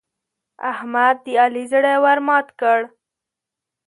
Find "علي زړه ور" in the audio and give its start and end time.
1.43-2.19